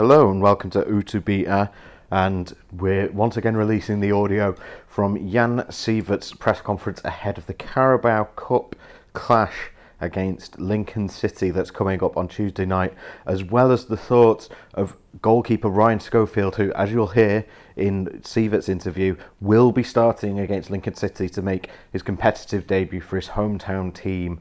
[0.00, 1.70] Hello and welcome to Utubita,
[2.10, 4.56] and we're once again releasing the audio
[4.88, 8.74] from Jan Siewert's press conference ahead of the Carabao Cup
[9.12, 12.94] clash against Lincoln City that's coming up on Tuesday night,
[13.26, 17.44] as well as the thoughts of goalkeeper Ryan Schofield, who, as you'll hear
[17.76, 23.16] in Siewert's interview, will be starting against Lincoln City to make his competitive debut for
[23.16, 24.40] his hometown team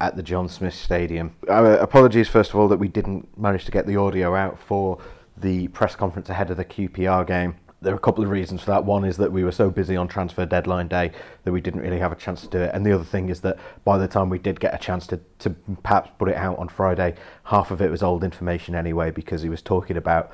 [0.00, 1.34] at the John Smith Stadium.
[1.48, 4.98] Uh, apologies, first of all, that we didn't manage to get the audio out for
[5.36, 7.56] the press conference ahead of the QPR game.
[7.82, 8.84] There are a couple of reasons for that.
[8.84, 11.12] One is that we were so busy on transfer deadline day
[11.44, 12.74] that we didn't really have a chance to do it.
[12.74, 15.20] And the other thing is that by the time we did get a chance to,
[15.38, 15.50] to
[15.82, 19.48] perhaps put it out on Friday, half of it was old information anyway because he
[19.48, 20.30] was talking about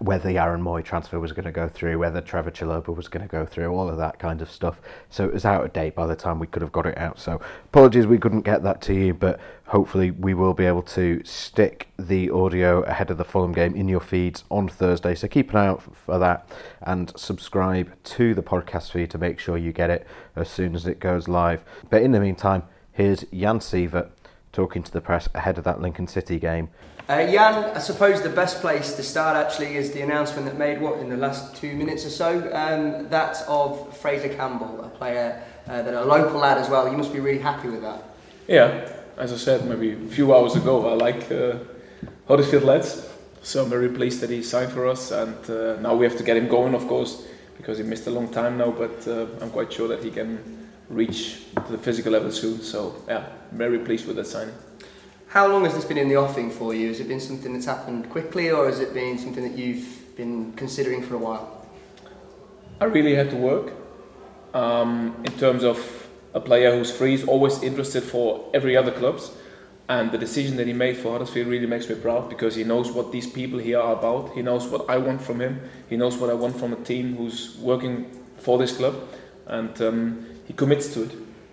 [0.00, 3.26] whether the Aaron Mooy transfer was going to go through, whether Trevor Chalobah was going
[3.26, 4.78] to go through, all of that kind of stuff.
[5.08, 7.18] So it was out of date by the time we could have got it out.
[7.18, 11.22] So apologies we couldn't get that to you, but hopefully we will be able to
[11.24, 15.14] stick the audio ahead of the Fulham game in your feeds on Thursday.
[15.14, 16.46] So keep an eye out for that
[16.82, 20.06] and subscribe to the podcast feed to make sure you get it
[20.36, 21.64] as soon as it goes live.
[21.88, 24.10] But in the meantime, here's Jan Siewert
[24.52, 26.68] talking to the press ahead of that Lincoln City game.
[27.10, 30.80] Uh, Jan, I suppose the best place to start actually is the announcement that made
[30.80, 32.38] what in the last two minutes or so.
[32.52, 36.88] Um, that of Fraser Campbell, a player uh, that a local lad as well.
[36.88, 38.04] You must be really happy with that.
[38.46, 41.54] Yeah, as I said maybe a few hours ago, I like uh,
[42.28, 43.08] Huddersfield lads,
[43.42, 46.22] so I'm very pleased that he signed for us, and uh, now we have to
[46.22, 48.70] get him going, of course, because he missed a long time now.
[48.70, 50.38] But uh, I'm quite sure that he can
[50.88, 51.40] reach
[51.70, 52.60] the physical level soon.
[52.60, 54.54] So yeah, very pleased with that signing.
[55.30, 56.88] How long has this been in the offing for you?
[56.88, 60.52] Has it been something that's happened quickly, or has it been something that you've been
[60.54, 61.68] considering for a while?
[62.80, 63.72] I really had to work.
[64.54, 65.78] Um, in terms of
[66.34, 69.30] a player who's free is always interested for every other clubs,
[69.88, 72.90] and the decision that he made for Huddersfield really makes me proud because he knows
[72.90, 74.34] what these people here are about.
[74.34, 75.60] He knows what I want from him.
[75.88, 78.96] He knows what I want from a team who's working for this club,
[79.46, 81.12] and um, he commits to it.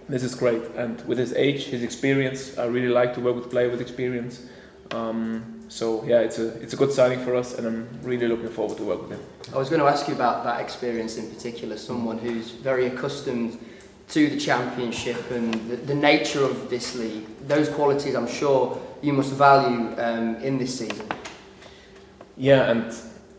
[0.09, 3.49] This is great, and with his age, his experience, I really like to work with
[3.49, 4.45] player with experience.
[4.91, 8.49] Um, so yeah, it's a it's a good signing for us, and I'm really looking
[8.49, 9.19] forward to work with him.
[9.53, 11.77] I was going to ask you about that experience in particular.
[11.77, 13.59] Someone who's very accustomed
[14.09, 17.25] to the championship and the, the nature of this league.
[17.45, 21.05] Those qualities, I'm sure, you must value um, in this season.
[22.37, 22.95] Yeah, and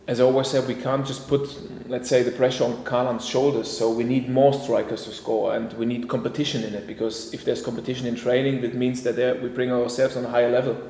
[0.09, 1.47] as I always said, we can't just put,
[1.87, 3.69] let's say, the pressure on Karlan's shoulders.
[3.69, 6.87] So we need more strikers to score, and we need competition in it.
[6.87, 10.49] Because if there's competition in training, that means that we bring ourselves on a higher
[10.49, 10.81] level.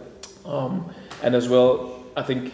[0.45, 0.89] Um,
[1.21, 2.53] and as well, I think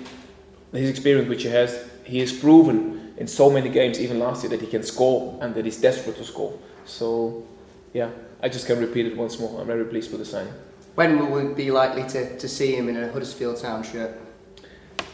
[0.72, 4.50] his experience, which he has, he has proven in so many games, even last year,
[4.50, 6.58] that he can score and that he's desperate to score.
[6.86, 7.46] So,
[7.94, 8.10] yeah,
[8.42, 9.62] I just can repeat it once more.
[9.62, 10.54] I'm very pleased with the signing.
[10.96, 14.20] When will we be likely to, to see him in a Huddersfield Town shirt?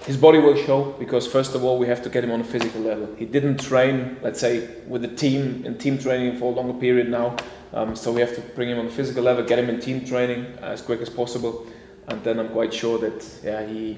[0.05, 2.43] His body will show because first of all we have to get him on a
[2.43, 3.13] physical level.
[3.15, 7.09] He didn't train, let's say, with the team in team training for a longer period
[7.09, 7.35] now,
[7.73, 10.03] um, so we have to bring him on a physical level, get him in team
[10.03, 11.67] training as quick as possible,
[12.07, 13.97] and then I'm quite sure that yeah he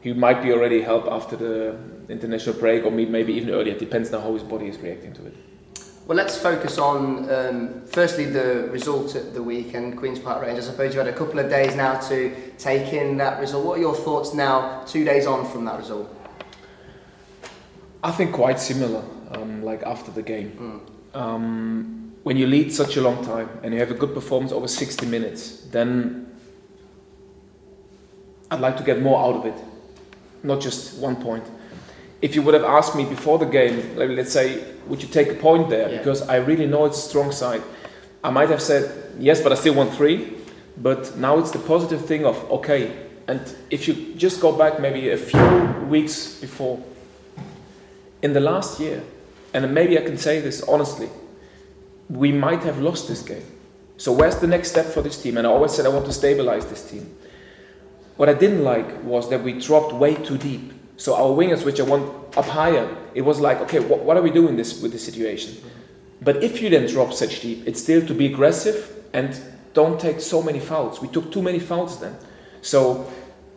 [0.00, 1.76] he might be already help after the
[2.08, 3.74] international break or maybe even earlier.
[3.74, 5.49] It depends now how his body is reacting to it.
[6.10, 10.66] Well, let's focus on um, firstly the result at the weekend, Queen's Park Rangers.
[10.66, 13.64] I suppose you had a couple of days now to take in that result.
[13.64, 16.12] What are your thoughts now, two days on from that result?
[18.02, 20.82] I think quite similar, um, like after the game.
[21.14, 21.16] Mm.
[21.16, 24.66] Um, when you lead such a long time and you have a good performance over
[24.66, 26.26] 60 minutes, then
[28.50, 29.64] I'd like to get more out of it,
[30.42, 31.44] not just one point
[32.22, 35.34] if you would have asked me before the game, let's say, would you take a
[35.34, 35.90] point there?
[35.90, 35.98] Yeah.
[35.98, 37.62] Because I really know it's a strong side.
[38.22, 40.36] I might have said yes, but I still want three.
[40.76, 43.06] But now it's the positive thing of okay.
[43.26, 43.40] And
[43.70, 46.82] if you just go back maybe a few weeks before,
[48.22, 49.02] in the last year,
[49.54, 51.08] and maybe I can say this honestly,
[52.08, 53.44] we might have lost this game.
[53.96, 55.36] So where's the next step for this team?
[55.36, 57.14] And I always said I want to stabilize this team.
[58.16, 61.80] What I didn't like was that we dropped way too deep so our wingers, which
[61.80, 64.92] I want up higher, it was like, okay, what, what are we doing this with
[64.92, 65.56] this situation?
[66.20, 69.40] But if you then drop such deep, it's still to be aggressive and
[69.72, 71.00] don't take so many fouls.
[71.00, 72.18] We took too many fouls then.
[72.60, 73.10] So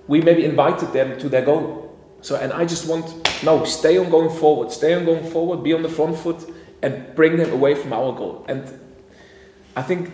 [0.07, 1.93] we maybe invited them to their goal.
[2.21, 3.05] So and I just want
[3.43, 6.49] no, stay on going forward, stay on going forward, be on the front foot
[6.81, 8.45] and bring them away from our goal.
[8.47, 8.63] And
[9.75, 10.13] I think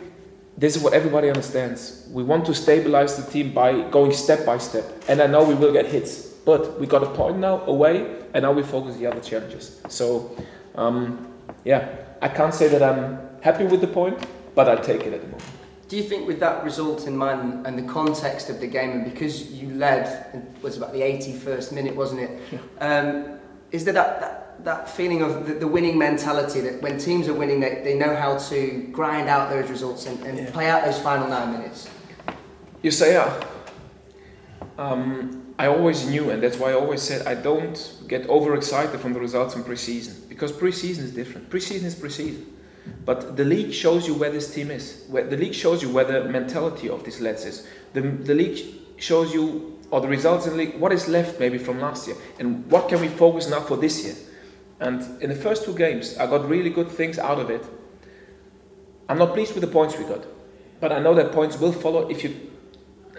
[0.58, 2.08] this is what everybody understands.
[2.12, 5.04] We want to stabilize the team by going step by step.
[5.08, 7.96] And I know we will get hits, but we got a point now away,
[8.34, 9.80] and now we focus the other challenges.
[9.88, 10.36] So,
[10.74, 11.28] um,
[11.64, 14.18] yeah, I can't say that I'm happy with the point,
[14.56, 15.44] but I take it at the moment.
[15.90, 19.06] Do you think, with that result in mind and the context of the game, and
[19.06, 22.32] because you led, it was about the 81st minute, wasn't it?
[22.52, 22.60] Yeah.
[22.88, 23.40] Um,
[23.72, 27.34] is there that, that, that feeling of the, the, winning mentality that when teams are
[27.34, 30.52] winning, they, they know how to grind out those results and, and yeah.
[30.52, 31.90] play out those final nine minutes?
[32.82, 33.44] You say, yeah.
[34.80, 37.78] Um, I always knew, and that's why I always said I don't
[38.08, 41.50] get overexcited from the results in preseason because preseason is different.
[41.50, 42.46] Preseason is preseason.
[43.04, 45.04] But the league shows you where this team is.
[45.10, 47.68] Where the league shows you where the mentality of these lads is.
[47.92, 48.58] The, the league
[48.96, 52.16] shows you, or the results in the league, what is left maybe from last year,
[52.40, 54.16] and what can we focus now for this year.
[54.80, 57.66] And in the first two games, I got really good things out of it.
[59.10, 60.24] I'm not pleased with the points we got,
[60.80, 62.50] but I know that points will follow if you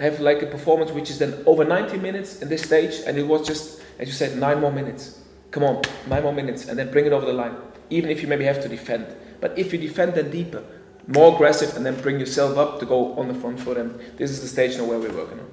[0.00, 3.26] have like a performance which is then over 90 minutes in this stage, and it
[3.26, 5.20] was just, as you said, nine more minutes.
[5.50, 7.56] Come on, nine more minutes, and then bring it over the line.
[7.90, 9.06] Even if you maybe have to defend,
[9.40, 10.62] but if you defend then deeper,
[11.06, 14.30] more aggressive, and then bring yourself up to go on the front foot, and this
[14.30, 15.46] is the stage now where we're working on.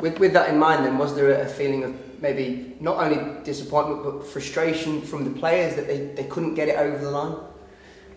[0.00, 4.02] With, with that in mind, then, was there a feeling of maybe not only disappointment
[4.02, 7.36] but frustration from the players that they, they couldn't get it over the line?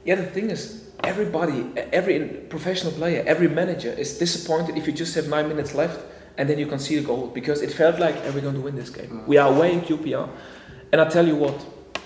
[0.04, 5.16] Yeah, the thing is, everybody, every professional player, every manager is disappointed if you just
[5.16, 6.00] have nine minutes left
[6.38, 8.62] and then you can see the goal because it felt like, are we going to
[8.62, 9.26] win this game?
[9.26, 10.30] We are away in QPR.
[10.92, 11.66] And I tell you what,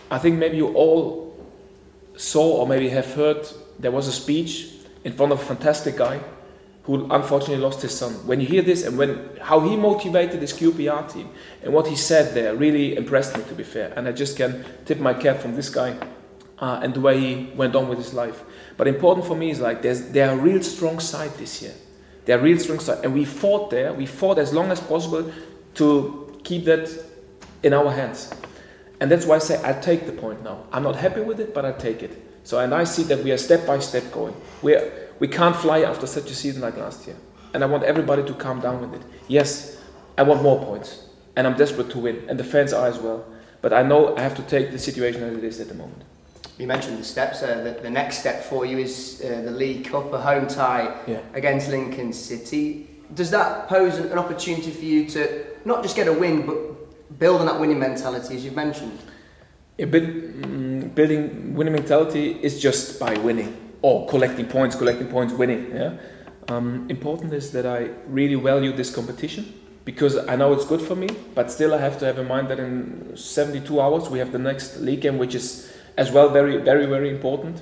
[0.09, 1.35] I think maybe you all
[2.15, 3.47] saw or maybe have heard
[3.79, 4.69] there was a speech
[5.03, 6.19] in front of a fantastic guy
[6.83, 8.13] who unfortunately lost his son.
[8.25, 11.29] When you hear this and when how he motivated his QPR team
[11.63, 13.94] and what he said there really impressed me to be fair.
[13.95, 15.95] And I just can tip my cap from this guy
[16.61, 18.43] uh, and the way he went on with his life.
[18.77, 21.73] But important for me is like there's they are real strong side this year.
[22.25, 23.91] They're real strong side, and we fought there.
[23.93, 25.31] We fought as long as possible
[25.75, 26.89] to keep that
[27.63, 28.31] in our hands.
[28.99, 30.65] And that's why I say I take the point now.
[30.71, 32.21] I'm not happy with it, but I take it.
[32.43, 34.35] So, and I see that we are step by step going.
[34.61, 37.15] We, are, we can't fly after such a season like last year.
[37.53, 39.05] And I want everybody to calm down with it.
[39.27, 39.81] Yes,
[40.17, 41.05] I want more points.
[41.35, 42.25] And I'm desperate to win.
[42.29, 43.25] And the fans are as well.
[43.61, 46.03] But I know I have to take the situation as it is at the moment.
[46.61, 47.41] You mentioned the steps.
[47.41, 50.95] Uh, the, the, next step for you is uh, the League Cup, a home tie
[51.07, 51.19] yeah.
[51.33, 52.87] against Lincoln City.
[53.15, 57.41] Does that pose an opportunity for you to not just get a win, but build
[57.41, 58.99] on that winning mentality, as you've mentioned?
[59.79, 65.33] Yeah, but, mm, building winning mentality is just by winning or collecting points, collecting points,
[65.33, 65.71] winning.
[65.73, 65.97] Yeah.
[66.47, 69.51] Um, important is that I really value this competition
[69.83, 72.49] because I know it's good for me, but still I have to have in mind
[72.49, 76.57] that in 72 hours we have the next league game, which is as well very,
[76.57, 77.61] very, very important.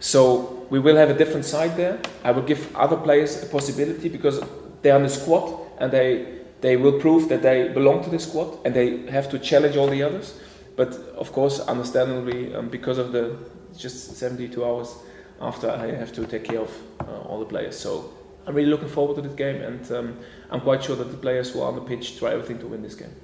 [0.00, 1.98] So we will have a different side there.
[2.24, 4.42] I will give other players a possibility because
[4.82, 8.18] they are in the squad and they they will prove that they belong to the
[8.18, 10.38] squad and they have to challenge all the others.
[10.76, 13.36] But of course, understandably, um, because of the
[13.76, 14.94] just 72 hours
[15.40, 16.70] after, I have to take care of
[17.00, 17.78] uh, all the players.
[17.78, 18.12] So
[18.46, 20.16] I'm really looking forward to this game, and um,
[20.50, 22.82] I'm quite sure that the players who are on the pitch try everything to win
[22.82, 23.14] this game.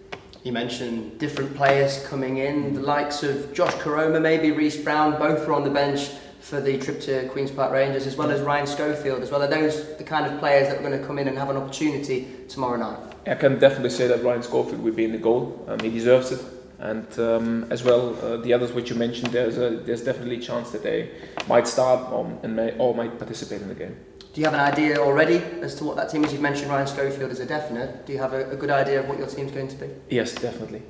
[0.46, 5.44] You mentioned different players coming in, the likes of Josh Koroma, maybe Reece Brown, both
[5.44, 8.68] were on the bench for the trip to Queen's Park Rangers, as well as Ryan
[8.68, 9.42] Schofield, as well.
[9.42, 11.56] Are those the kind of players that are going to come in and have an
[11.56, 12.96] opportunity tomorrow night?
[13.26, 15.64] I can definitely say that Ryan Schofield will be in the goal.
[15.66, 16.40] Um, he deserves it.
[16.78, 20.42] And um, as well, uh, the others which you mentioned, there's a, there's definitely a
[20.42, 21.10] chance that they
[21.48, 23.96] might start or, and may, or might participate in the game.
[24.36, 26.30] Do you have an idea already as to what that team is?
[26.30, 28.04] You've mentioned Ryan Schofield as a definite.
[28.04, 29.88] Do you have a, a good idea of what your team's going to be?
[30.10, 30.82] Yes, definitely.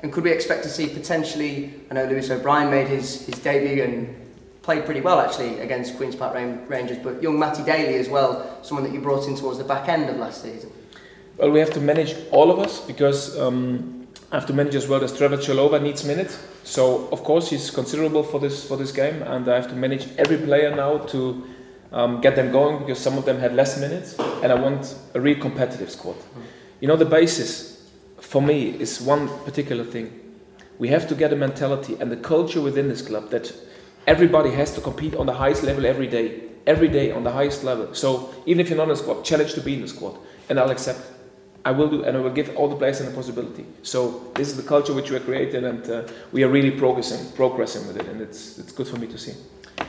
[0.00, 1.72] And could we expect to see potentially?
[1.90, 4.14] I know Lewis O'Brien made his, his debut and
[4.60, 8.84] played pretty well actually against Queens Park Rangers, but young Matty Daly as well, someone
[8.84, 10.70] that you brought in towards the back end of last season.
[11.38, 14.88] Well, we have to manage all of us because um, I have to manage as
[14.88, 16.38] well as Trevor Chalobah needs minutes.
[16.64, 20.06] So of course he's considerable for this for this game, and I have to manage
[20.18, 21.53] every player now to
[21.94, 25.20] um, get them going because some of them had less minutes, and I want a
[25.20, 26.16] real competitive squad.
[26.80, 27.88] You know, the basis
[28.20, 30.20] for me is one particular thing.
[30.78, 33.54] We have to get a mentality and the culture within this club that
[34.08, 37.62] everybody has to compete on the highest level every day, every day on the highest
[37.62, 37.94] level.
[37.94, 40.58] So even if you're not in the squad, challenge to be in the squad, and
[40.58, 41.00] I'll accept.
[41.64, 43.64] I will do, and I will give all the players and the possibility.
[43.82, 47.32] So this is the culture which we are creating, and uh, we are really progressing,
[47.32, 49.34] progressing with it, and it's it's good for me to see.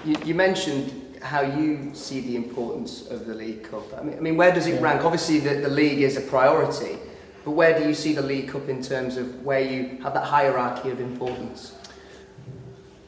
[0.05, 3.84] You, you mentioned how you see the importance of the League Cup.
[3.98, 5.03] I mean, I mean where does it rank?
[5.03, 6.98] Obviously, the, the league is a priority,
[7.43, 10.25] but where do you see the League Cup in terms of where you have that
[10.25, 11.75] hierarchy of importance?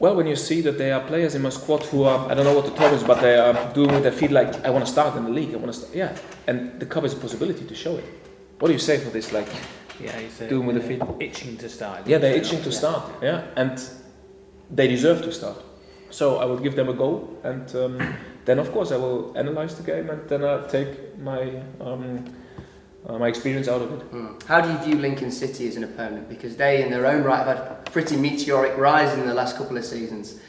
[0.00, 2.44] Well, when you see that there are players in my squad who are, I don't
[2.44, 4.86] know what the top is, but they are doing it, they feel like, I want
[4.86, 6.16] to start in the league, I want to start, yeah.
[6.46, 8.04] And the cup is a possibility to show it.
[8.60, 9.32] What do you say for this?
[9.32, 9.48] Like,
[10.00, 11.02] yeah, he's doing with the feet.
[11.18, 12.06] Itching to start.
[12.06, 13.46] Yeah, they're itching to start, yeah.
[13.56, 13.82] And
[14.70, 15.56] they deserve to start.
[16.10, 19.76] So I will give them a go, and um, then of course I will analyze
[19.76, 22.24] the game, and then I'll take my um,
[23.06, 24.12] uh, my experience out of it.
[24.12, 24.42] Mm.
[24.44, 26.28] How do you view Lincoln City as an opponent?
[26.28, 29.56] Because they, in their own right, have had a pretty meteoric rise in the last
[29.56, 30.40] couple of seasons.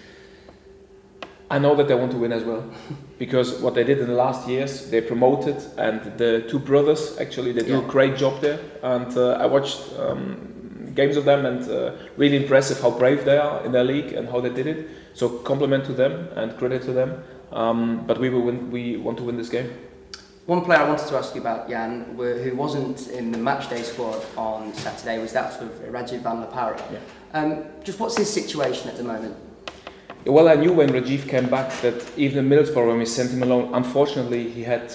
[1.51, 2.63] I know that they want to win as well,
[3.17, 7.53] because what they did in the last years, they promoted, and the two brothers actually
[7.53, 7.85] they do yeah.
[7.85, 8.59] a great job there.
[8.83, 13.37] And uh, I watched um, games of them, and uh, really impressive how brave they
[13.37, 14.87] are in their league and how they did it.
[15.13, 17.23] So compliment to them and credit to them.
[17.51, 18.71] Um, but we will win.
[18.71, 19.69] We want to win this game.
[20.45, 24.25] One player I wanted to ask you about, Jan, who wasn't in the matchday squad
[24.35, 26.81] on Saturday, was that of Rajiv Van La Parra.
[26.91, 26.99] Yeah.
[27.33, 29.35] Um, just what's his situation at the moment?
[30.25, 33.43] Well, I knew when Rajiv came back that even in Middlesbrough, when we sent him
[33.43, 34.91] alone, unfortunately, he had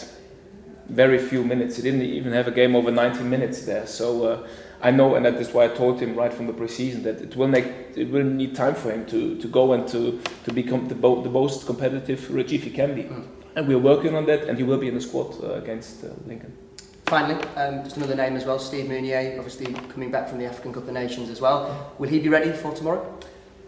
[0.88, 1.76] very few minutes.
[1.76, 3.86] He didn't even have a game over 90 minutes there.
[3.86, 4.46] So uh,
[4.84, 7.34] I know, and that is why I told him right from the preseason that it
[7.36, 10.88] will make it will need time for him to, to go and to, to become
[10.88, 13.04] the, the most competitive Rajiv he can be.
[13.04, 13.24] Mm
[13.56, 16.08] and we're working on that, and he will be in the squad uh, against uh,
[16.26, 16.56] Lincoln.
[17.06, 20.72] Finally, um, just another name as well, Steve Mounié, obviously coming back from the African
[20.72, 21.92] Cup of Nations as well.
[21.98, 23.18] Will he be ready for tomorrow?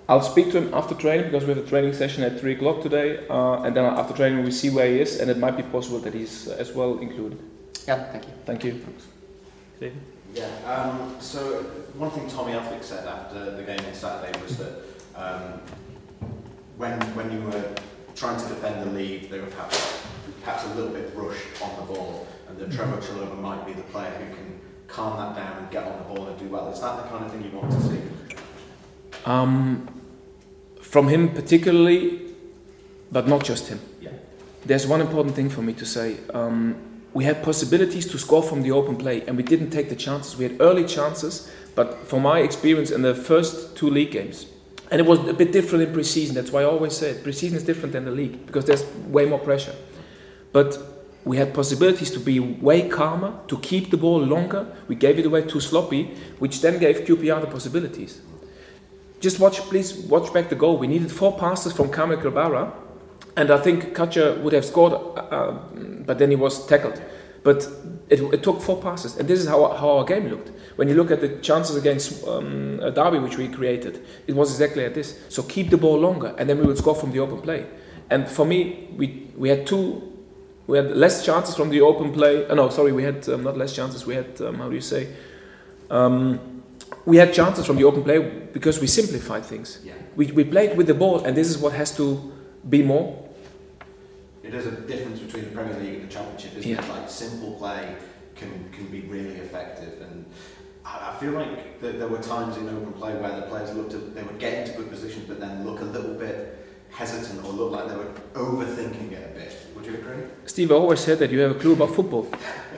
[0.08, 2.80] I'll speak to him after training because we have a training session at 3 o'clock
[2.80, 5.64] today, uh, and then after training we see where he is, and it might be
[5.64, 7.38] possible that he's uh, as well included.
[7.86, 8.32] Yeah, thank you.
[8.46, 8.84] Thank you.
[9.76, 10.15] Stephen?
[10.36, 11.62] Yeah, um, so
[11.96, 14.82] one thing Tommy Elphick said after the game on Saturday was that
[15.14, 15.60] um,
[16.76, 17.74] when, when you were
[18.14, 20.02] trying to defend the lead, they were perhaps,
[20.42, 23.82] perhaps a little bit rushed on the ball, and that Trevor Chalobah might be the
[23.84, 26.70] player who can calm that down and get on the ball and do well.
[26.70, 28.00] Is that the kind of thing you want to see?
[29.24, 29.88] Um,
[30.82, 32.20] from him particularly,
[33.10, 33.80] but not just him.
[34.02, 34.10] Yeah.
[34.66, 36.18] There's one important thing for me to say.
[36.34, 39.96] Um, we had possibilities to score from the open play, and we didn't take the
[39.96, 40.36] chances.
[40.36, 44.44] We had early chances, but from my experience in the first two league games,
[44.90, 46.34] and it was a bit different in preseason.
[46.34, 49.38] That's why I always said preseason is different than the league because there's way more
[49.38, 49.74] pressure.
[50.52, 50.78] But
[51.24, 54.66] we had possibilities to be way calmer, to keep the ball longer.
[54.86, 58.20] We gave it away too sloppy, which then gave QPR the possibilities.
[59.20, 60.76] Just watch, please watch back the goal.
[60.76, 62.74] We needed four passes from Kamil Grabara,
[63.36, 65.52] and I think Katja would have scored, uh,
[66.06, 67.00] but then he was tackled.
[67.42, 67.68] But
[68.08, 70.50] it, it, took four passes, and this is how, how our game looked.
[70.76, 74.82] When you look at the chances against um, Derby, which we created, it was exactly
[74.82, 75.20] like this.
[75.28, 77.66] So keep the ball longer, and then we would score from the open play.
[78.10, 80.12] And for me, we we had two,
[80.66, 82.46] we had less chances from the open play.
[82.46, 84.06] Uh, no, sorry, we had um, not less chances.
[84.06, 85.08] We had um, how do you say?
[85.90, 86.62] Um,
[87.04, 88.18] we had chances from the open play
[88.52, 89.78] because we simplified things.
[89.84, 89.92] Yeah.
[90.16, 92.32] We, we played with the ball, and this is what has to
[92.68, 93.25] be more.
[94.46, 96.84] It is a difference between the Premier League and the Championship, isn't yeah.
[96.84, 96.88] it?
[96.88, 97.96] Like simple play
[98.34, 100.24] can can be really effective and
[100.84, 104.22] I feel like there were times in open play where the players looked at, they
[104.22, 107.88] would get into good positions but then look a little bit hesitant or look like
[107.88, 109.52] they were overthinking it a bit.
[109.74, 110.24] Would you agree?
[110.44, 112.28] Steve I always said that you have a clue about football.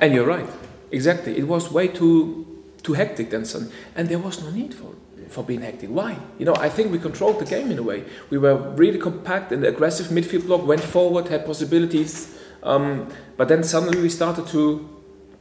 [0.01, 0.49] And you're right.
[0.91, 1.37] Exactly.
[1.37, 2.47] It was way too
[2.83, 3.71] too hectic then son.
[3.95, 4.95] And there was no need for
[5.29, 5.91] for being hectic.
[5.91, 6.19] Why?
[6.39, 8.05] You know, I think we controlled the game in a way.
[8.31, 12.39] We were really compact and aggressive midfield block went forward, had possibilities.
[12.63, 14.89] Um, but then suddenly we started to,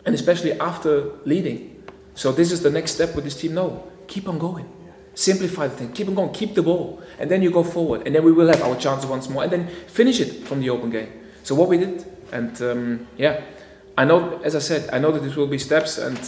[0.06, 3.54] and especially after leading, so this is the next step with this team.
[3.54, 4.68] No, keep on going.
[5.14, 5.92] Simplify the thing.
[5.94, 6.32] Keep on going.
[6.32, 9.04] Keep the ball, and then you go forward, and then we will have our chance
[9.06, 11.12] once more, and then finish it from the open game.
[11.44, 13.42] So what we did, and um, yeah,
[13.98, 16.20] I know, as I said, I know that it will be steps, and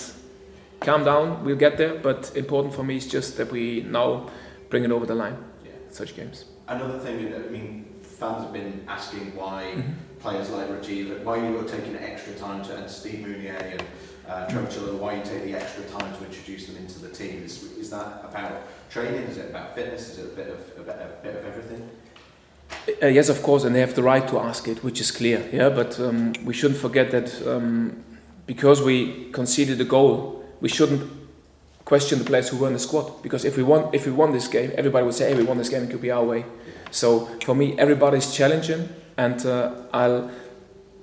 [0.80, 1.44] calm down.
[1.44, 1.96] We'll get there.
[1.96, 4.30] But important for me is just that we now
[4.70, 5.38] bring it over the line.
[5.64, 5.72] Yeah.
[5.90, 6.46] Such games.
[6.68, 9.92] Another thing, I mean, fans have been asking why mm-hmm.
[10.20, 13.84] players like Rajiv, why you were taking extra time to, and Steve Mounié and
[14.28, 17.44] uh, Trevor why you take the extra time to introduce them into the team.
[17.44, 19.24] Is, is that about training?
[19.24, 20.10] Is it about fitness?
[20.10, 21.90] Is it a bit of, a bit, a bit of everything?
[23.02, 25.48] Uh, yes, of course, and they have the right to ask it, which is clear.
[25.52, 28.04] Yeah, but um, we shouldn't forget that um,
[28.46, 31.10] because we conceded a goal, we shouldn't
[31.86, 33.22] question the players who were in the squad.
[33.24, 35.58] Because if we won, if we won this game, everybody would say, "Hey, we won
[35.58, 35.84] this game.
[35.84, 36.46] It could be our way."
[36.92, 40.30] So for me, everybody's challenging, and uh, I'll.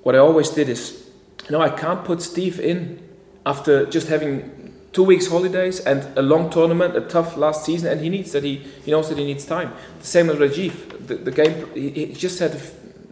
[0.02, 1.10] What I always did is,
[1.46, 3.02] you know, I can't put Steve in
[3.44, 8.00] after just having two weeks holidays and a long tournament, a tough last season, and
[8.00, 8.44] he needs that.
[8.44, 9.72] He, he knows that he needs time.
[10.00, 11.06] The same as Rajiv.
[11.06, 12.58] The, the game he, he just had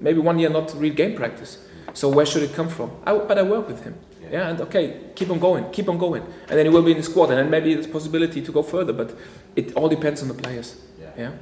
[0.01, 1.59] maybe one year not real game practice.
[1.93, 2.91] So where should it come from?
[3.05, 3.95] I, but I work with him.
[4.25, 4.33] Yeah.
[4.33, 4.49] yeah.
[4.51, 7.03] and okay, keep on going, keep on going, and then he will be in the
[7.03, 8.93] squad, and then maybe there's possibility to go further.
[8.93, 9.17] But
[9.57, 10.81] it all depends on the players.
[11.01, 11.11] Yeah.
[11.17, 11.33] yeah?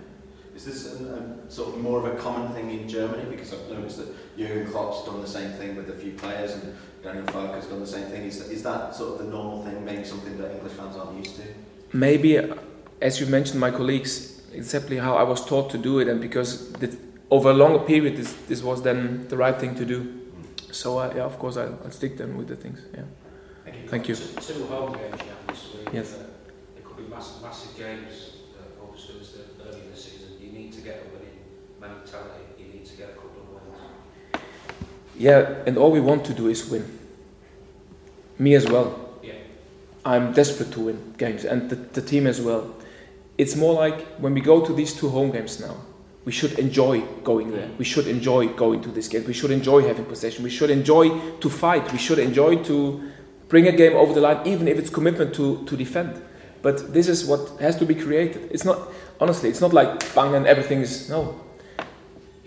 [0.54, 3.24] Is this a, a, sort of more of a common thing in Germany?
[3.30, 6.76] Because I've noticed that Jurgen Klopp's done the same thing with a few players, and
[7.02, 8.24] Daniel Farke has done the same thing.
[8.24, 11.36] Is, is that sort of the normal thing, maybe something that English fans aren't used
[11.36, 11.42] to?
[11.92, 12.54] Maybe, uh,
[13.00, 16.72] as you mentioned, my colleagues, exactly how I was taught to do it, and because
[16.74, 16.96] the,
[17.30, 20.21] over a longer period, this, this was then the right thing to do.
[20.72, 22.80] So, uh, yeah, of course, I'll, I'll, stick then with the things.
[22.92, 23.02] Yeah.
[23.64, 23.88] Thank you.
[23.88, 24.14] Thank you.
[24.16, 25.88] Two home games you have this week.
[25.92, 26.14] Yes.
[26.14, 26.24] Uh,
[26.76, 28.32] it could be massive, massive games
[31.82, 32.44] mentality.
[32.58, 34.42] You need to get a couple of wins.
[35.16, 36.98] Yeah, and all we want to do is win.
[38.38, 39.18] Me as well.
[39.22, 39.34] Yeah.
[40.04, 42.74] I'm desperate to win games, and the, the team as well.
[43.38, 45.76] It's more like when we go to these two home games now,
[46.24, 47.68] we should enjoy going there.
[47.78, 49.24] We should enjoy going to this game.
[49.24, 50.44] We should enjoy having possession.
[50.44, 51.90] We should enjoy to fight.
[51.92, 53.10] We should enjoy to
[53.48, 56.22] bring a game over the line, even if it's commitment to, to defend.
[56.62, 58.50] But this is what has to be created.
[58.52, 58.78] It's not
[59.20, 59.48] honestly.
[59.48, 61.40] It's not like bang and everything is no.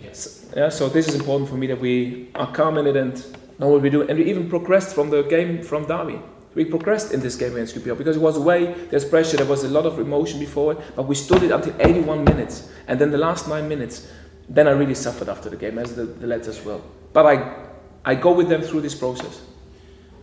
[0.01, 0.45] Yes.
[0.55, 3.13] Yeah, so this is important for me that we are calm in it and
[3.59, 4.03] know what we do.
[4.03, 6.19] And we even progressed from the game from Derby.
[6.55, 9.65] We progressed in this game against QPR because it was away, there's pressure, there was
[9.65, 12.69] a lot of emotion before it, but we stood it until 81 minutes.
[12.87, 14.07] And then the last nine minutes,
[14.47, 16.81] then I really suffered after the game, as the, the lads as well.
[17.11, 17.55] But I,
[18.05, 19.41] I go with them through this process.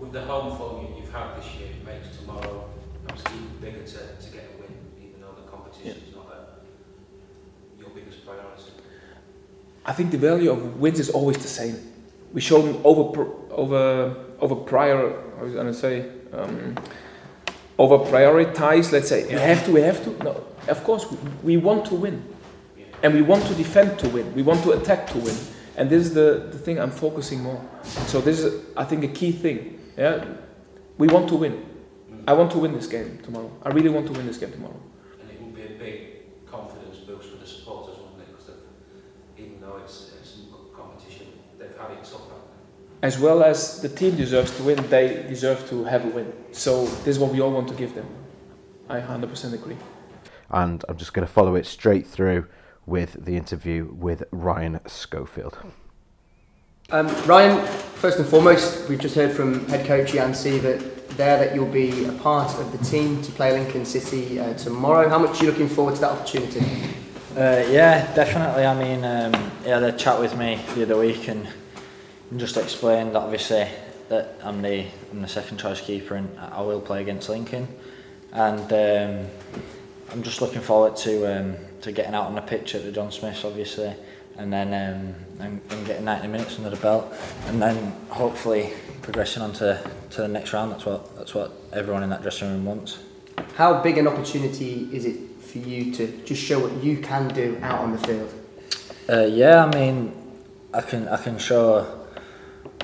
[0.00, 2.64] With the home form you've had this year, it makes tomorrow
[3.06, 6.08] obviously bigger to, to get a win, even though the competition yeah.
[6.08, 8.72] is not a, your biggest priority.
[9.84, 11.76] I think the value of wins is always the same.
[12.32, 15.14] We show them over over over prior.
[15.38, 16.74] I was gonna say um,
[17.78, 18.92] over prioritize.
[18.92, 19.72] Let's say we have to.
[19.72, 20.24] We have to.
[20.24, 22.22] No, of course we, we want to win,
[23.02, 24.34] and we want to defend to win.
[24.34, 25.36] We want to attack to win,
[25.76, 27.62] and this is the the thing I'm focusing more.
[28.06, 29.80] So this is I think a key thing.
[29.96, 30.24] Yeah,
[30.98, 31.66] we want to win.
[32.26, 33.50] I want to win this game tomorrow.
[33.62, 34.80] I really want to win this game tomorrow.
[43.02, 46.32] As well as the team deserves to win, they deserve to have a win.
[46.52, 48.06] So this is what we all want to give them.
[48.88, 49.76] I 100% agree.
[50.50, 52.46] And I'm just going to follow it straight through
[52.86, 55.58] with the interview with Ryan Schofield.
[56.90, 61.54] Um, Ryan, first and foremost, we've just heard from head coach Jan Siewert there that
[61.54, 65.08] you'll be a part of the team to play Lincoln City uh, tomorrow.
[65.08, 66.64] How much are you looking forward to that opportunity?
[67.36, 68.64] Uh, yeah, definitely.
[68.64, 71.61] I mean, um, he had a chat with me the other week and and
[72.38, 73.68] just explained obviously
[74.08, 77.68] that I'm the I'm the second choice keeper and I will play against Lincoln.
[78.32, 79.30] And um,
[80.10, 83.10] I'm just looking forward to um, to getting out on the pitch at the John
[83.10, 83.94] Smiths obviously
[84.38, 85.14] and then um,
[85.44, 87.12] and, and getting 90 minutes under the belt
[87.46, 90.72] and then hopefully progressing on to, to the next round.
[90.72, 92.98] That's what that's what everyone in that dressing room wants.
[93.56, 97.58] How big an opportunity is it for you to just show what you can do
[97.62, 98.32] out on the field?
[99.08, 100.14] Uh, yeah I mean
[100.72, 102.01] I can I can show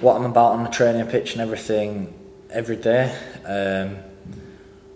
[0.01, 2.15] what I'm about on the training pitch and everything
[2.51, 3.15] every day.
[3.45, 3.99] Um,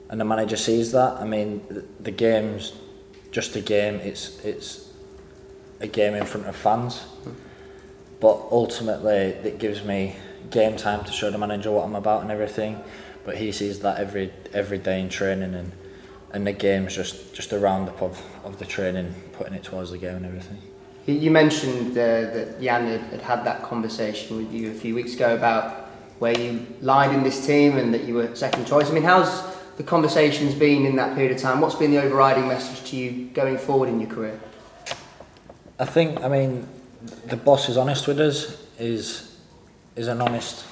[0.08, 1.14] and the manager sees that.
[1.20, 2.72] I mean, the, the game's
[3.30, 3.96] just a game.
[3.96, 4.92] It's it's
[5.80, 7.04] a game in front of fans,
[8.20, 10.16] but ultimately it gives me
[10.50, 12.78] game time to show the manager what I'm about and everything.
[13.24, 15.72] But he sees that every every day in training and
[16.32, 19.98] and the game's just just a roundup of, of the training, putting it towards the
[19.98, 20.58] game and everything.
[21.06, 25.14] You mentioned uh, that Jan had, had had that conversation with you a few weeks
[25.14, 25.88] ago about
[26.20, 28.88] where you lied in this team and that you were second choice.
[28.88, 31.60] I mean, how's the conversations been in that period of time?
[31.60, 34.38] What's been the overriding message to you going forward in your career?
[35.80, 36.68] I think, I mean,
[37.26, 39.36] the boss is honest with us, is
[39.96, 40.64] is an honest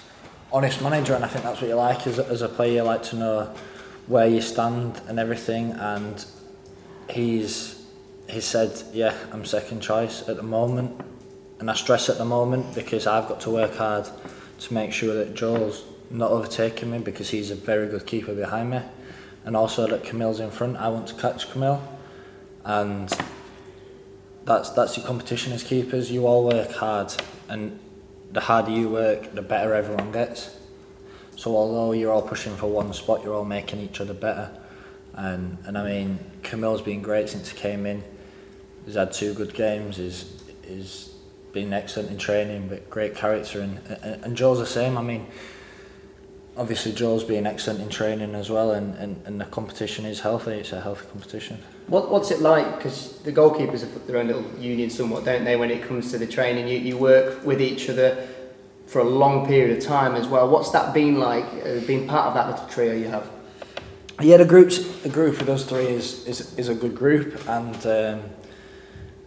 [0.53, 2.75] honest manager, and I think that's what you like as, as a player.
[2.75, 3.55] You like to know
[4.07, 6.25] where you stand and everything, and
[7.09, 7.80] he's
[8.31, 11.01] he said, yeah, I'm second choice at the moment.
[11.59, 14.09] And I stress at the moment because I've got to work hard
[14.61, 18.71] to make sure that Joel's not overtaking me because he's a very good keeper behind
[18.71, 18.81] me.
[19.45, 20.77] And also that Kamil's in front.
[20.77, 21.83] I want to catch Kamil.
[22.65, 23.11] And
[24.45, 26.11] that's that's your competition as keepers.
[26.11, 27.13] You all work hard
[27.49, 27.79] and
[28.33, 30.57] the harder you work, the better everyone gets.
[31.37, 34.51] So although you're all pushing for one spot, you're all making each other better.
[35.15, 38.03] And and I mean, Kamil's been great since he came in
[38.85, 39.97] he's had two good games.
[39.97, 41.11] He's he's
[41.53, 43.61] been excellent in training, but great character.
[43.61, 44.97] And and, and Joe's the same.
[44.97, 45.27] I mean,
[46.57, 50.53] obviously Joel's been excellent in training as well, and, and, and the competition is healthy.
[50.53, 51.59] It's a healthy competition.
[51.87, 52.77] What, what's it like?
[52.77, 56.19] Because the goalkeepers have their own little union somewhat, don't they, when it comes to
[56.19, 56.69] the training?
[56.69, 58.29] You, you work with each other
[58.87, 60.49] for a long period of time as well.
[60.49, 63.29] What's that been like, uh, being part of that little trio you have?
[64.21, 67.75] Yeah, the groups, the group of those three is, is, is a good group, and
[67.87, 68.23] um,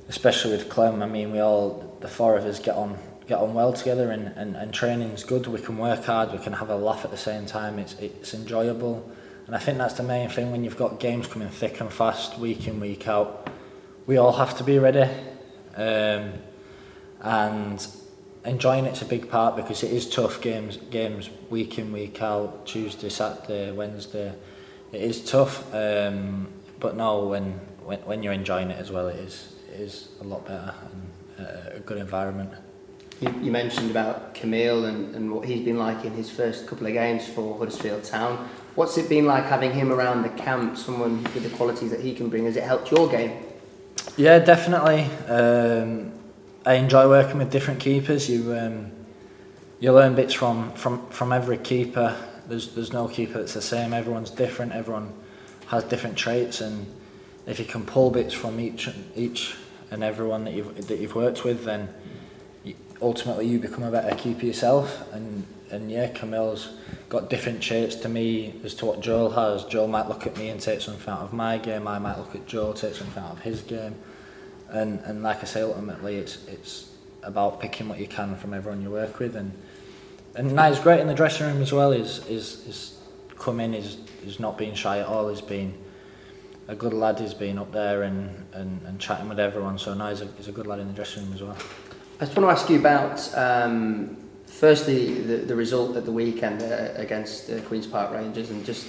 [0.09, 3.53] especially with Clem, I mean, we all, the four of us get on get on
[3.53, 5.47] well together and, and, and training's good.
[5.47, 7.79] We can work hard, we can have a laugh at the same time.
[7.79, 9.09] It's, it's enjoyable.
[9.47, 12.39] And I think that's the main thing when you've got games coming thick and fast,
[12.39, 13.49] week in, week out.
[14.05, 15.09] We all have to be ready.
[15.75, 16.33] Um,
[17.21, 17.87] and
[18.45, 22.65] enjoying it's a big part because it is tough games, games week in, week out,
[22.65, 24.33] Tuesday, Saturday, Wednesday.
[24.91, 25.73] It is tough.
[25.73, 26.47] Um,
[26.79, 27.53] but no, when,
[27.85, 31.77] when, when you're enjoying it as well, it is, is a lot better and a,
[31.77, 32.51] a good environment.
[33.19, 36.87] You, you mentioned about Kamil and, and what he's been like in his first couple
[36.87, 38.49] of games for Huddersfield Town.
[38.75, 42.13] What's it been like having him around the camp, someone with the qualities that he
[42.13, 42.45] can bring?
[42.45, 43.43] Has it helped your game?
[44.17, 45.03] Yeah, definitely.
[45.27, 46.11] Um,
[46.65, 48.29] I enjoy working with different keepers.
[48.29, 48.91] You um,
[49.79, 52.15] you learn bits from, from, from every keeper.
[52.47, 53.93] There's there's no keeper that's the same.
[53.93, 54.71] Everyone's different.
[54.71, 55.13] Everyone
[55.67, 56.87] has different traits, and
[57.45, 59.55] if you can pull bits from each each
[59.93, 61.87] and everyone that you've that you've worked with, then
[62.99, 65.07] ultimately you become a better keeper yourself.
[65.13, 66.73] And and yeah, Kamil's
[67.09, 69.65] got different traits to me as to what Joel has.
[69.65, 71.87] Joel might look at me and take something out of my game.
[71.87, 73.95] I might look at Joel take something out of his game.
[74.69, 76.89] And and like I say, ultimately it's it's
[77.21, 79.35] about picking what you can from everyone you work with.
[79.35, 79.53] And
[80.35, 81.91] and Nye's great in the dressing room as well.
[81.91, 82.97] Is is is
[83.37, 83.75] come in.
[83.75, 85.29] Is is not being shy at all.
[85.29, 85.75] He's been
[86.67, 87.19] a good lad.
[87.19, 89.77] He's been up there and and, and chatting with everyone.
[89.77, 91.57] So Nye's a, is a good lad in the dressing room as well.
[92.19, 96.61] I just want to ask you about um, firstly the, the result at the weekend
[96.61, 98.87] uh, against uh, Queens Park Rangers and just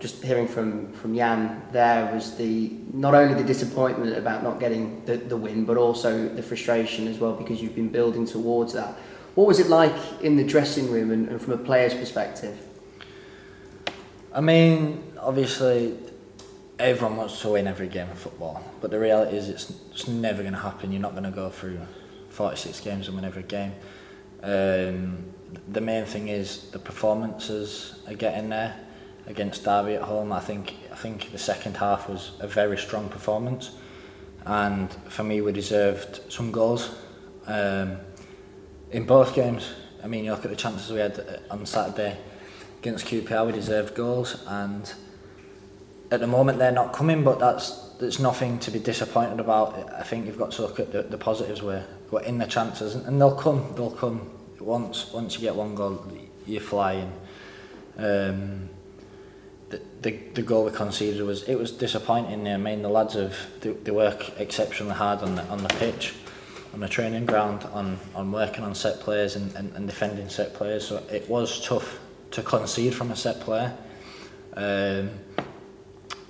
[0.00, 5.04] just hearing from from Jan there was the not only the disappointment about not getting
[5.04, 8.94] the, the win but also the frustration as well because you've been building towards that.
[9.34, 12.56] What was it like in the dressing room and, and from a player's perspective?
[14.32, 15.96] I mean, obviously
[16.84, 20.42] everyone wants to win every game of football, but the reality is it's, it's never
[20.42, 20.92] going to happen.
[20.92, 21.80] You're not going to go through
[22.28, 23.72] 46 games and win every game.
[24.42, 25.24] Um,
[25.68, 28.78] the main thing is the performances are getting there
[29.26, 30.30] against Derby at home.
[30.30, 33.70] I think I think the second half was a very strong performance,
[34.44, 36.94] and for me we deserved some goals
[37.46, 37.96] um,
[38.90, 39.72] in both games.
[40.02, 42.18] I mean, you look at the chances we had on Saturday
[42.80, 44.92] against QPR, we deserved goals, and
[46.14, 49.92] at the moment they're not coming, but that's there's nothing to be disappointed about.
[49.92, 52.94] I think you've got to look at the, the positives where we're in the chances,
[52.94, 53.72] and, and they'll come.
[53.76, 56.04] They'll come once once you get one goal,
[56.46, 57.12] you're flying.
[57.98, 58.68] Um,
[59.70, 62.46] the, the the goal we conceded was it was disappointing.
[62.48, 66.14] I mean, the lads have they, they work exceptionally hard on the on the pitch,
[66.72, 70.54] on the training ground, on on working on set players and, and, and defending set
[70.54, 70.86] players.
[70.86, 71.98] So it was tough
[72.32, 73.76] to concede from a set player.
[74.56, 75.10] Um,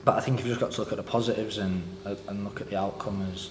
[0.04, 2.68] but I think you've just got to look at the positives and and look at
[2.70, 3.50] the outcome as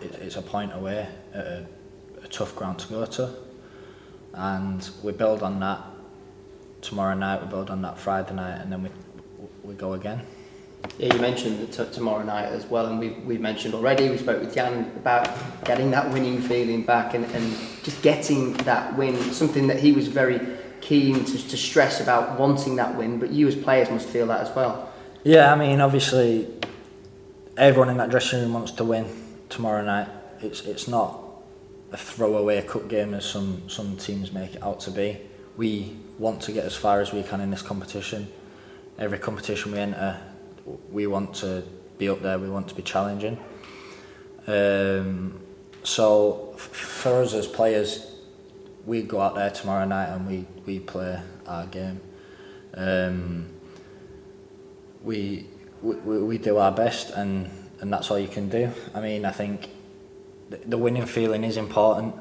[0.00, 1.66] it, it's a point away at a,
[2.22, 3.30] a tough ground to go to
[4.34, 5.80] and we build on that
[6.82, 8.90] tomorrow night we build on that Friday night and then we
[9.62, 10.22] we go again
[10.98, 14.40] yeah, you mentioned t- tomorrow night as well, and we've, we've mentioned already, we spoke
[14.40, 15.28] with Jan about
[15.64, 20.08] getting that winning feeling back and, and just getting that win, something that he was
[20.08, 20.40] very
[20.80, 24.40] keen to, to stress about wanting that win, but you as players must feel that
[24.40, 24.89] as well.
[25.22, 26.48] Yeah, I mean, obviously,
[27.56, 29.06] everyone in that dressing room wants to win
[29.50, 30.08] tomorrow night.
[30.40, 31.20] It's it's not
[31.92, 35.18] a throwaway cup game as some some teams make it out to be.
[35.58, 38.28] We want to get as far as we can in this competition.
[38.98, 40.18] Every competition we enter,
[40.90, 41.64] we want to
[41.98, 42.38] be up there.
[42.38, 43.38] We want to be challenging.
[44.46, 45.38] Um,
[45.82, 48.10] so f- for us as players,
[48.86, 52.00] we go out there tomorrow night and we we play our game.
[52.72, 53.59] Um,
[55.02, 55.46] we,
[55.82, 58.70] we we do our best and and that's all you can do.
[58.94, 59.70] I mean, I think
[60.50, 62.14] the, the winning feeling is important,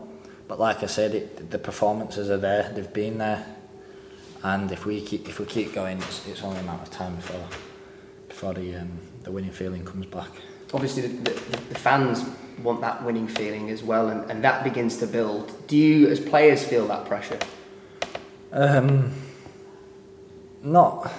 [0.48, 2.72] but like I said, it, the performances are there.
[2.74, 3.46] They've been there,
[4.44, 7.16] and if we keep if we keep going, it's, it's only a matter of time
[7.16, 7.48] before
[8.28, 10.30] before the um, the winning feeling comes back.
[10.74, 12.24] Obviously, the, the, the fans
[12.64, 15.68] want that winning feeling as well, and, and that begins to build.
[15.68, 17.40] Do you, as players, feel that pressure?
[18.52, 19.12] Um,
[20.62, 21.12] not,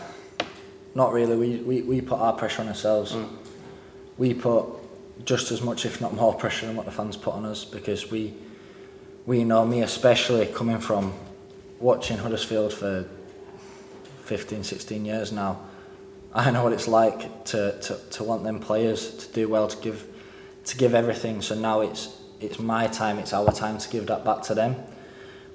[0.95, 1.37] not really.
[1.37, 3.13] We, we, we put our pressure on ourselves.
[3.13, 3.29] Mm.
[4.19, 4.67] We put
[5.25, 8.11] just as much, if not more, pressure than what the fans put on us because
[8.11, 8.35] we,
[9.27, 11.13] we know me especially coming from
[11.79, 13.07] watching Huddersfield for
[14.25, 15.61] 15, 16 years now.
[16.33, 19.77] I know what it's like to, to, to want them players to do well, to
[19.79, 20.07] give
[20.67, 21.43] to give everything.
[21.43, 24.77] So now it's it's my time, it's our time to give that back to them.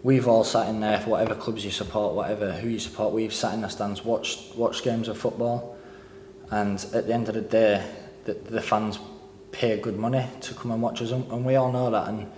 [0.06, 3.12] We've all sat in there whatever clubs you support, whatever who you support.
[3.12, 5.76] We've sat in the stands, watched watched games of football,
[6.52, 7.84] and at the end of the day,
[8.26, 9.00] the, the fans
[9.52, 12.08] pay good money to come and watch us, and, and we all know that.
[12.08, 12.32] And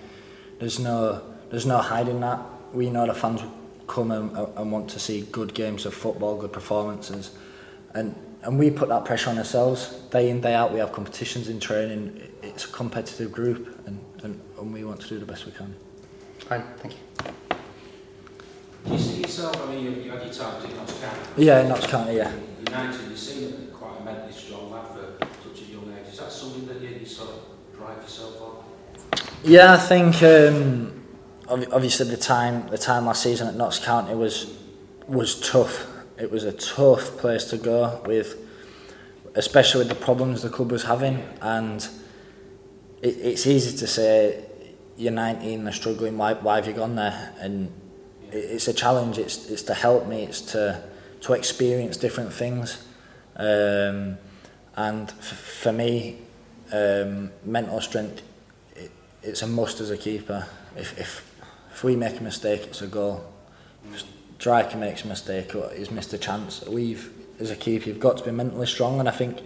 [0.59, 2.39] there's no there's no hiding that.
[2.71, 3.41] We know the fans
[3.85, 7.31] come and, and want to see good games of football, good performances,
[7.93, 10.71] and and we put that pressure on ourselves day in day out.
[10.71, 12.31] We have competitions in training.
[12.41, 15.75] It's a competitive group, and, and, and we want to do the best we can.
[16.47, 17.33] Fine, thank you.
[18.87, 21.19] Do you see yourself, I mean, you, you had your times in Notts County.
[21.35, 22.31] Yeah, Notts County, yeah.
[22.65, 26.13] United, you seem quite a mentally strong lad for such a young age.
[26.13, 28.63] Is that something that you, you sort of drive yourself on?
[29.43, 31.03] Yeah, I think um,
[31.49, 34.57] obviously the time the time last season at Notts County was
[35.07, 35.85] was tough.
[36.17, 38.35] It was a tough place to go with,
[39.35, 41.87] especially with the problems the club was having, and
[43.01, 44.45] it, it's easy to say
[44.95, 46.17] you're 19, they're struggling.
[46.17, 47.33] Why, why have you gone there?
[47.39, 47.71] And
[48.31, 49.17] it's a challenge.
[49.17, 50.23] It's it's to help me.
[50.23, 50.83] It's to
[51.21, 52.85] to experience different things,
[53.35, 54.17] um,
[54.75, 56.19] and f- for me,
[56.71, 58.21] um, mental strength.
[58.75, 58.91] It,
[59.23, 60.47] it's a must as a keeper.
[60.75, 61.35] If if
[61.71, 63.25] if we make a mistake, it's a goal.
[63.93, 64.03] If
[64.37, 66.63] striker makes a mistake, or he's missed a chance.
[66.65, 69.39] We've as a keeper, you've got to be mentally strong, and I think.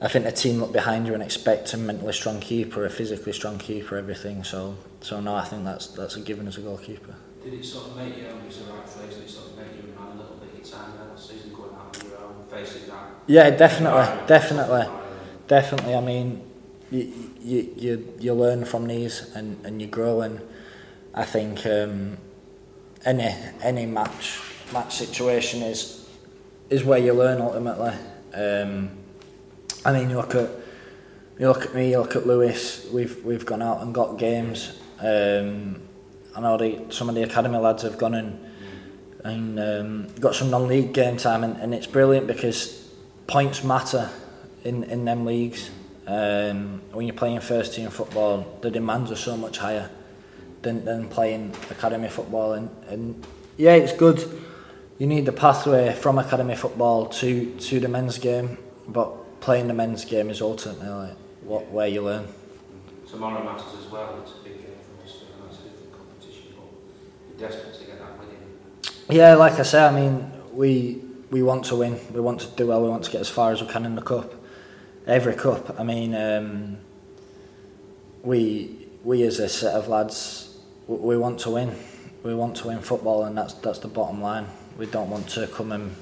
[0.00, 3.32] I think the team look behind you and expect a mentally strong keeper, a physically
[3.32, 4.44] strong keeper, everything.
[4.44, 7.14] So, so no, I think that's that's a given as a goalkeeper.
[7.44, 9.76] Did it sort of make you, um, the right phrase, did it sort of make
[9.76, 12.44] you a man a little bit your time last season, going out on your own,
[12.50, 13.10] facing that?
[13.26, 14.86] Yeah, definitely, definitely,
[15.46, 15.94] definitely.
[15.94, 16.42] I mean,
[16.90, 20.40] you, you, you, you learn from these and, and you grow and
[21.14, 22.18] I think um,
[23.04, 24.40] any any match
[24.72, 26.08] match situation is
[26.70, 27.92] is where you learn ultimately.
[28.34, 28.90] Um,
[29.84, 30.50] I mean, you look at
[31.38, 32.88] you look at me, you look at Lewis.
[32.92, 34.72] We've we've gone out and got games.
[34.98, 35.82] Um,
[36.36, 38.40] I know some of the academy lads have gone and
[39.24, 42.88] and um, got some non-league game time, and, and it's brilliant because
[43.26, 44.10] points matter
[44.64, 45.70] in in them leagues.
[46.06, 49.88] Um, when you're playing first team football, the demands are so much higher
[50.60, 54.22] than, than playing academy football, and, and yeah, it's good.
[54.98, 59.74] You need the pathway from academy football to to the men's game, but playing the
[59.74, 62.26] men's game is ultimately like what where you learn.
[63.08, 64.20] Tomorrow matters as well.
[64.22, 64.32] It's
[67.48, 68.38] desperate to get that winning.
[69.08, 71.98] Yeah, like I say, I mean, we we want to win.
[72.12, 72.82] We want to do well.
[72.82, 74.34] We want to get as far as we can in the cup.
[75.06, 75.78] Every cup.
[75.78, 76.78] I mean, um,
[78.22, 81.74] we we as a set of lads, we want to win.
[82.22, 84.46] We want to win football, and that's that's the bottom line.
[84.78, 85.94] We don't want to come and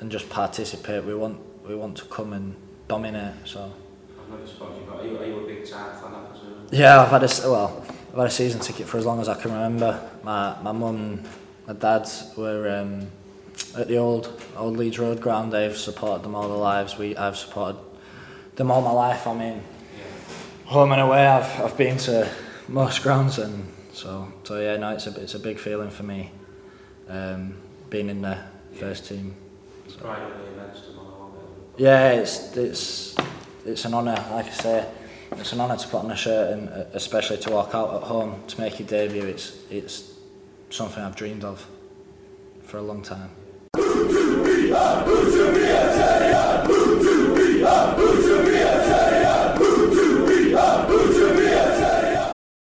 [0.00, 1.04] and just participate.
[1.04, 2.56] We want we want to come and
[2.88, 3.34] dominate.
[3.44, 3.72] So.
[4.18, 6.14] I've never spoken you, are you, are you a big time fan?
[6.14, 6.66] I presume.
[6.70, 7.84] Yeah, I've had a well.
[8.12, 9.98] I've had a season ticket for as long as I can remember.
[10.22, 11.22] My my mum,
[11.66, 13.06] my dad were um,
[13.74, 15.50] at the old old Leeds Road ground.
[15.50, 16.98] They've supported them all their lives.
[16.98, 17.80] We I've supported
[18.56, 19.26] them all my life.
[19.26, 19.62] I mean,
[20.66, 21.26] home and away.
[21.26, 22.30] I've I've been to
[22.68, 24.76] most grounds and so so yeah.
[24.76, 26.32] No, it's a it's a big feeling for me.
[27.08, 27.56] Um,
[27.88, 28.38] being in the
[28.74, 29.34] first team.
[29.88, 30.14] So.
[31.78, 33.16] Yeah, it's it's
[33.64, 34.22] it's an honour.
[34.30, 34.88] Like I say
[35.38, 38.02] it's an honour to put on a shirt and uh, especially to walk out at
[38.02, 39.24] home to make your debut.
[39.24, 40.14] It's it's
[40.70, 41.66] something I've dreamed of
[42.62, 43.30] for a long time.